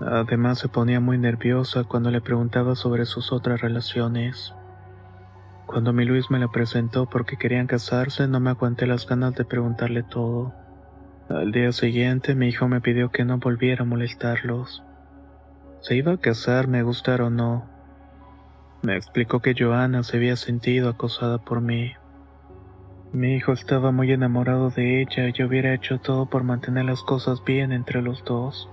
Además 0.00 0.60
se 0.60 0.68
ponía 0.68 0.98
muy 0.98 1.18
nerviosa 1.18 1.84
cuando 1.84 2.10
le 2.10 2.22
preguntaba 2.22 2.74
sobre 2.74 3.04
sus 3.04 3.32
otras 3.32 3.60
relaciones. 3.60 4.54
Cuando 5.66 5.92
mi 5.92 6.06
Luis 6.06 6.30
me 6.30 6.38
la 6.38 6.48
presentó 6.48 7.04
porque 7.04 7.36
querían 7.36 7.66
casarse, 7.66 8.26
no 8.28 8.40
me 8.40 8.48
aguanté 8.48 8.86
las 8.86 9.06
ganas 9.06 9.34
de 9.34 9.44
preguntarle 9.44 10.04
todo. 10.04 10.54
Al 11.28 11.52
día 11.52 11.72
siguiente, 11.72 12.34
mi 12.34 12.48
hijo 12.48 12.68
me 12.68 12.82
pidió 12.82 13.10
que 13.10 13.24
no 13.24 13.38
volviera 13.38 13.82
a 13.82 13.86
molestarlos. 13.86 14.84
Se 15.80 15.96
iba 15.96 16.12
a 16.12 16.16
casar, 16.18 16.68
me 16.68 16.82
gustara 16.82 17.24
o 17.24 17.30
no. 17.30 17.64
Me 18.82 18.94
explicó 18.94 19.40
que 19.40 19.54
Joana 19.58 20.02
se 20.02 20.18
había 20.18 20.36
sentido 20.36 20.90
acosada 20.90 21.38
por 21.38 21.62
mí. 21.62 21.94
Mi 23.14 23.36
hijo 23.36 23.52
estaba 23.52 23.90
muy 23.90 24.12
enamorado 24.12 24.68
de 24.68 25.00
ella 25.00 25.28
y 25.28 25.32
yo 25.32 25.46
hubiera 25.46 25.72
hecho 25.72 25.98
todo 25.98 26.26
por 26.26 26.42
mantener 26.42 26.84
las 26.84 27.02
cosas 27.02 27.42
bien 27.42 27.72
entre 27.72 28.02
los 28.02 28.22
dos. 28.24 28.68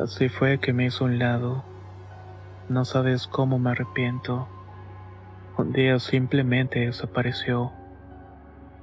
Así 0.00 0.28
fue 0.28 0.58
que 0.58 0.72
me 0.72 0.86
hizo 0.86 1.06
un 1.06 1.18
lado. 1.18 1.64
No 2.68 2.84
sabes 2.84 3.26
cómo 3.26 3.58
me 3.58 3.70
arrepiento. 3.72 4.46
Un 5.58 5.72
día 5.72 5.98
simplemente 5.98 6.86
desapareció. 6.86 7.72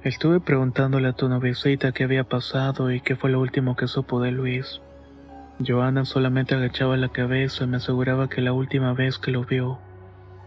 Estuve 0.02 0.40
preguntándole 0.40 1.08
a 1.08 1.12
tu 1.12 1.28
noviecita 1.28 1.92
qué 1.92 2.04
había 2.04 2.24
pasado 2.24 2.90
y 2.90 3.02
qué 3.02 3.16
fue 3.16 3.28
lo 3.28 3.38
último 3.38 3.76
que 3.76 3.86
supo 3.86 4.18
de 4.18 4.30
Luis. 4.30 4.80
Joana 5.64 6.06
solamente 6.06 6.54
agachaba 6.54 6.96
la 6.96 7.10
cabeza 7.10 7.64
y 7.64 7.66
me 7.66 7.76
aseguraba 7.76 8.30
que 8.30 8.40
la 8.40 8.54
última 8.54 8.94
vez 8.94 9.18
que 9.18 9.30
lo 9.30 9.44
vio 9.44 9.78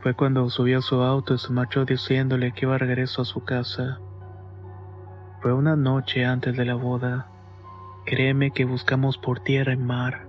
fue 0.01 0.15
cuando 0.15 0.50
subió 0.50 0.79
a 0.79 0.81
su 0.81 1.03
auto 1.03 1.36
y 1.36 1.38
se 1.38 1.53
marchó 1.53 1.86
diciéndole 1.86 2.51
que 2.51 2.65
iba 2.65 2.74
a 2.75 2.79
regreso 2.79 3.22
a 3.22 3.25
su 3.25 3.43
casa. 3.43 4.00
Fue 5.41 5.53
una 5.53 5.75
noche 5.75 6.25
antes 6.25 6.57
de 6.57 6.65
la 6.65 6.74
boda. 6.74 7.27
Créeme 8.07 8.50
que 8.50 8.65
buscamos 8.65 9.19
por 9.19 9.41
tierra 9.41 9.74
y 9.74 9.77
mar. 9.77 10.25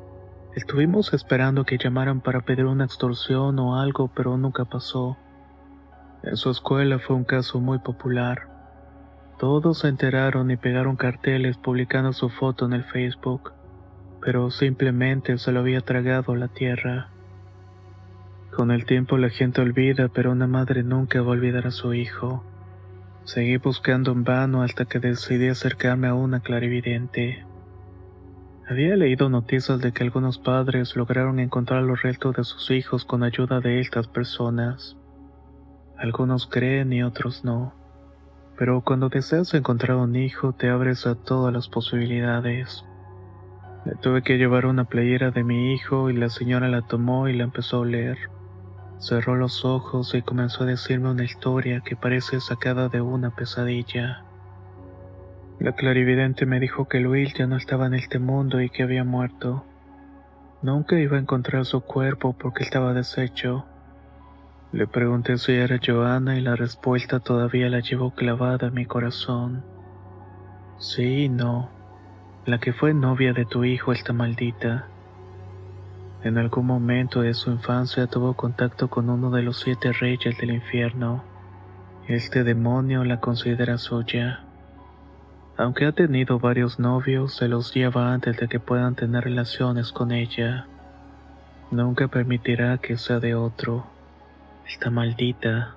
Estuvimos 0.54 1.14
esperando 1.14 1.64
que 1.64 1.78
llamaran 1.78 2.20
para 2.20 2.42
pedir 2.42 2.66
una 2.66 2.84
extorsión 2.84 3.58
o 3.58 3.80
algo, 3.80 4.08
pero 4.14 4.36
nunca 4.36 4.66
pasó. 4.66 5.16
En 6.22 6.36
su 6.36 6.50
escuela 6.50 6.98
fue 6.98 7.16
un 7.16 7.24
caso 7.24 7.58
muy 7.58 7.78
popular. 7.78 8.53
Todos 9.38 9.80
se 9.80 9.88
enteraron 9.88 10.50
y 10.50 10.56
pegaron 10.56 10.96
carteles 10.96 11.56
publicando 11.56 12.12
su 12.12 12.28
foto 12.28 12.66
en 12.66 12.72
el 12.72 12.84
Facebook, 12.84 13.52
pero 14.20 14.50
simplemente 14.50 15.36
se 15.38 15.50
lo 15.50 15.60
había 15.60 15.80
tragado 15.80 16.36
la 16.36 16.48
tierra. 16.48 17.10
Con 18.54 18.70
el 18.70 18.86
tiempo 18.86 19.18
la 19.18 19.30
gente 19.30 19.60
olvida, 19.60 20.08
pero 20.08 20.30
una 20.30 20.46
madre 20.46 20.84
nunca 20.84 21.20
va 21.20 21.28
a 21.28 21.30
olvidar 21.30 21.66
a 21.66 21.72
su 21.72 21.92
hijo. 21.92 22.44
Seguí 23.24 23.56
buscando 23.56 24.12
en 24.12 24.22
vano 24.22 24.62
hasta 24.62 24.84
que 24.84 25.00
decidí 25.00 25.48
acercarme 25.48 26.06
a 26.06 26.14
una 26.14 26.40
clarividente. 26.40 27.44
Había 28.68 28.96
leído 28.96 29.28
noticias 29.28 29.80
de 29.80 29.92
que 29.92 30.04
algunos 30.04 30.38
padres 30.38 30.94
lograron 30.94 31.40
encontrar 31.40 31.82
los 31.82 32.02
restos 32.02 32.36
de 32.36 32.44
sus 32.44 32.70
hijos 32.70 33.04
con 33.04 33.24
ayuda 33.24 33.60
de 33.60 33.80
estas 33.80 34.06
personas. 34.06 34.96
Algunos 35.98 36.46
creen 36.46 36.92
y 36.92 37.02
otros 37.02 37.44
no. 37.44 37.83
Pero 38.56 38.82
cuando 38.82 39.08
deseas 39.08 39.52
encontrar 39.54 39.96
un 39.96 40.14
hijo 40.14 40.52
te 40.52 40.70
abres 40.70 41.06
a 41.06 41.16
todas 41.16 41.52
las 41.52 41.68
posibilidades. 41.68 42.84
Le 43.84 43.94
tuve 43.96 44.22
que 44.22 44.38
llevar 44.38 44.66
una 44.66 44.84
playera 44.84 45.30
de 45.30 45.42
mi 45.42 45.74
hijo 45.74 46.08
y 46.08 46.14
la 46.14 46.28
señora 46.28 46.68
la 46.68 46.82
tomó 46.82 47.28
y 47.28 47.36
la 47.36 47.44
empezó 47.44 47.78
a 47.78 47.80
oler. 47.80 48.16
Cerró 48.98 49.34
los 49.34 49.64
ojos 49.64 50.14
y 50.14 50.22
comenzó 50.22 50.62
a 50.62 50.66
decirme 50.66 51.10
una 51.10 51.24
historia 51.24 51.80
que 51.80 51.96
parece 51.96 52.40
sacada 52.40 52.88
de 52.88 53.00
una 53.00 53.30
pesadilla. 53.30 54.24
La 55.58 55.72
clarividente 55.72 56.46
me 56.46 56.60
dijo 56.60 56.88
que 56.88 57.00
Luis 57.00 57.34
ya 57.34 57.46
no 57.46 57.56
estaba 57.56 57.86
en 57.86 57.94
este 57.94 58.18
mundo 58.18 58.60
y 58.60 58.70
que 58.70 58.84
había 58.84 59.04
muerto. 59.04 59.64
Nunca 60.62 60.98
iba 60.98 61.16
a 61.16 61.20
encontrar 61.20 61.64
su 61.66 61.80
cuerpo 61.80 62.34
porque 62.38 62.62
estaba 62.62 62.94
deshecho 62.94 63.66
le 64.74 64.88
pregunté 64.88 65.38
si 65.38 65.52
era 65.52 65.78
Joana 65.78 66.36
y 66.36 66.40
la 66.40 66.56
respuesta 66.56 67.20
todavía 67.20 67.68
la 67.68 67.78
llevo 67.78 68.10
clavada 68.10 68.66
en 68.66 68.74
mi 68.74 68.86
corazón. 68.86 69.62
Sí 70.78 71.26
y 71.26 71.28
no. 71.28 71.70
La 72.44 72.58
que 72.58 72.72
fue 72.72 72.92
novia 72.92 73.32
de 73.32 73.44
tu 73.44 73.62
hijo 73.62 73.92
está 73.92 74.12
maldita. 74.12 74.88
En 76.24 76.38
algún 76.38 76.66
momento 76.66 77.20
de 77.20 77.34
su 77.34 77.52
infancia 77.52 78.08
tuvo 78.08 78.34
contacto 78.34 78.88
con 78.88 79.10
uno 79.10 79.30
de 79.30 79.42
los 79.42 79.60
siete 79.60 79.92
reyes 79.92 80.36
del 80.38 80.50
infierno. 80.50 81.22
Este 82.08 82.42
demonio 82.42 83.04
la 83.04 83.20
considera 83.20 83.78
suya. 83.78 84.40
Aunque 85.56 85.86
ha 85.86 85.92
tenido 85.92 86.40
varios 86.40 86.80
novios, 86.80 87.36
se 87.36 87.46
los 87.46 87.72
lleva 87.72 88.12
antes 88.12 88.36
de 88.38 88.48
que 88.48 88.58
puedan 88.58 88.96
tener 88.96 89.22
relaciones 89.22 89.92
con 89.92 90.10
ella. 90.10 90.66
Nunca 91.70 92.08
permitirá 92.08 92.78
que 92.78 92.96
sea 92.96 93.20
de 93.20 93.36
otro. 93.36 93.93
Está 94.66 94.90
maldita. 94.90 95.76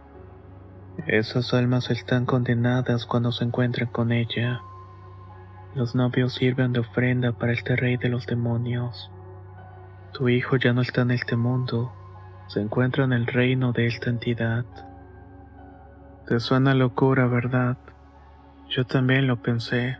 Esas 1.07 1.53
almas 1.53 1.89
están 1.89 2.25
condenadas 2.25 3.05
cuando 3.05 3.33
se 3.33 3.43
encuentran 3.43 3.89
con 3.89 4.13
ella. 4.13 4.61
Los 5.75 5.93
novios 5.93 6.33
sirven 6.33 6.71
de 6.71 6.79
ofrenda 6.79 7.33
para 7.33 7.51
este 7.51 7.75
rey 7.75 7.97
de 7.97 8.07
los 8.07 8.25
demonios. 8.25 9.11
Tu 10.13 10.29
hijo 10.29 10.55
ya 10.55 10.71
no 10.71 10.81
está 10.81 11.01
en 11.01 11.11
este 11.11 11.35
mundo, 11.35 11.91
se 12.47 12.61
encuentra 12.61 13.03
en 13.03 13.11
el 13.11 13.27
reino 13.27 13.73
de 13.73 13.87
esta 13.87 14.09
entidad. 14.09 14.65
Te 16.25 16.39
suena 16.39 16.73
locura, 16.73 17.27
¿verdad? 17.27 17.77
Yo 18.69 18.85
también 18.85 19.27
lo 19.27 19.41
pensé, 19.41 19.97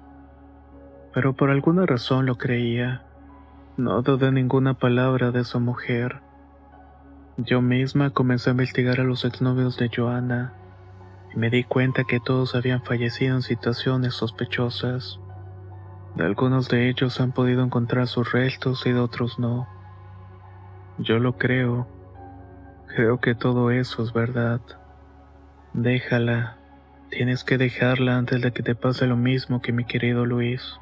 pero 1.14 1.34
por 1.34 1.50
alguna 1.50 1.86
razón 1.86 2.26
lo 2.26 2.38
creía. 2.38 3.04
No 3.76 4.02
dudé 4.02 4.32
ninguna 4.32 4.76
palabra 4.76 5.32
de 5.32 5.44
su 5.44 5.60
mujer. 5.60 6.22
Yo 7.38 7.62
misma 7.62 8.10
comencé 8.10 8.50
a 8.50 8.54
investigar 8.54 9.00
a 9.00 9.04
los 9.04 9.24
exnovios 9.24 9.78
de 9.78 9.92
Joana 9.96 10.54
y 11.32 11.38
me 11.38 11.52
di 11.52 11.64
cuenta 11.64 12.04
que 12.04 12.20
todos 12.20 12.56
habían 12.56 12.82
fallecido 12.82 13.36
en 13.36 13.44
situaciones 13.44 14.16
sospechosas. 14.16 15.20
De 16.16 16.26
algunos 16.26 16.68
de 16.68 16.90
ellos 16.90 17.22
han 17.22 17.32
podido 17.32 17.64
encontrar 17.64 18.08
sus 18.08 18.32
restos 18.32 18.88
y 18.88 18.92
de 18.92 19.00
otros 19.00 19.38
no. 19.38 19.68
Yo 20.98 21.20
lo 21.20 21.38
creo. 21.38 21.88
Creo 22.88 23.20
que 23.20 23.36
todo 23.36 23.70
eso 23.70 24.02
es 24.02 24.14
verdad. 24.14 24.62
Déjala. 25.74 26.58
Tienes 27.12 27.44
que 27.44 27.60
dejarla 27.60 28.18
antes 28.18 28.42
de 28.42 28.52
que 28.52 28.64
te 28.64 28.74
pase 28.74 29.06
lo 29.06 29.16
mismo 29.16 29.62
que 29.62 29.74
mi 29.74 29.86
querido 29.86 30.26
Luis. 30.26 30.80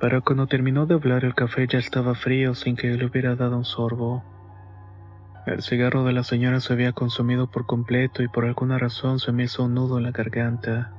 Para 0.00 0.22
cuando 0.22 0.48
terminó 0.48 0.86
de 0.86 0.94
hablar 0.94 1.24
el 1.24 1.36
café 1.36 1.68
ya 1.68 1.78
estaba 1.78 2.16
frío 2.16 2.56
sin 2.56 2.74
que 2.74 2.88
le 2.88 3.06
hubiera 3.06 3.36
dado 3.36 3.56
un 3.56 3.64
sorbo. 3.64 4.24
El 5.46 5.60
cigarro 5.60 6.04
de 6.04 6.14
la 6.14 6.24
señora 6.24 6.58
se 6.60 6.72
había 6.72 6.92
consumido 6.92 7.50
por 7.50 7.66
completo 7.66 8.22
y 8.22 8.28
por 8.28 8.46
alguna 8.46 8.78
razón 8.78 9.18
se 9.18 9.30
me 9.30 9.44
hizo 9.44 9.64
un 9.64 9.74
nudo 9.74 9.98
en 9.98 10.04
la 10.04 10.10
garganta. 10.10 10.90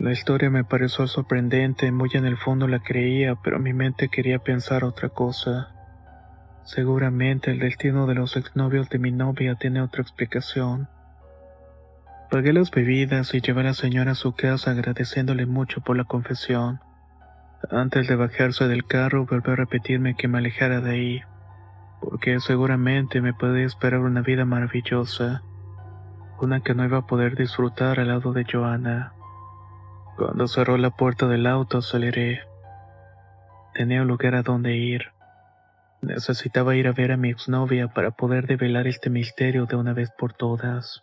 La 0.00 0.10
historia 0.10 0.50
me 0.50 0.64
pareció 0.64 1.06
sorprendente, 1.06 1.92
muy 1.92 2.10
en 2.14 2.26
el 2.26 2.36
fondo 2.36 2.66
la 2.66 2.80
creía, 2.80 3.36
pero 3.36 3.60
mi 3.60 3.72
mente 3.72 4.08
quería 4.08 4.40
pensar 4.40 4.82
otra 4.82 5.10
cosa. 5.10 5.68
Seguramente 6.64 7.52
el 7.52 7.60
destino 7.60 8.08
de 8.08 8.16
los 8.16 8.36
exnovios 8.36 8.88
de 8.88 8.98
mi 8.98 9.12
novia 9.12 9.54
tiene 9.54 9.80
otra 9.80 10.02
explicación. 10.02 10.88
Pagué 12.30 12.52
las 12.52 12.72
bebidas 12.72 13.32
y 13.32 13.40
llevé 13.40 13.60
a 13.60 13.64
la 13.64 13.74
señora 13.74 14.12
a 14.12 14.16
su 14.16 14.32
casa 14.32 14.72
agradeciéndole 14.72 15.46
mucho 15.46 15.82
por 15.82 15.96
la 15.96 16.04
confesión. 16.04 16.80
Antes 17.70 18.08
de 18.08 18.16
bajarse 18.16 18.66
del 18.66 18.86
carro 18.86 19.24
volvió 19.24 19.52
a 19.52 19.56
repetirme 19.56 20.16
que 20.16 20.26
me 20.26 20.38
alejara 20.38 20.80
de 20.80 20.90
ahí 20.90 21.22
porque 22.00 22.40
seguramente 22.40 23.20
me 23.20 23.34
puede 23.34 23.64
esperar 23.64 24.00
una 24.00 24.22
vida 24.22 24.44
maravillosa, 24.44 25.42
una 26.40 26.60
que 26.60 26.74
no 26.74 26.84
iba 26.84 26.98
a 26.98 27.06
poder 27.06 27.36
disfrutar 27.36 28.00
al 28.00 28.08
lado 28.08 28.32
de 28.32 28.46
Joana. 28.50 29.12
Cuando 30.16 30.48
cerró 30.48 30.76
la 30.78 30.90
puerta 30.90 31.28
del 31.28 31.46
auto 31.46 31.78
aceleré. 31.78 32.40
Tenía 33.74 34.02
un 34.02 34.08
lugar 34.08 34.34
a 34.34 34.42
donde 34.42 34.76
ir. 34.76 35.12
Necesitaba 36.02 36.74
ir 36.76 36.88
a 36.88 36.92
ver 36.92 37.12
a 37.12 37.16
mi 37.16 37.30
exnovia 37.30 37.88
para 37.88 38.10
poder 38.10 38.46
develar 38.46 38.86
este 38.86 39.10
misterio 39.10 39.66
de 39.66 39.76
una 39.76 39.92
vez 39.92 40.10
por 40.18 40.32
todas. 40.32 41.02